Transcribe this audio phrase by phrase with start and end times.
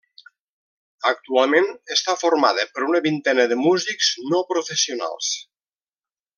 [1.11, 1.67] Actualment
[1.97, 5.33] està formada per una vintena de músics no professionals.